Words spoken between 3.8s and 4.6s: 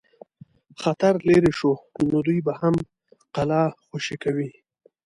خوشي کوي.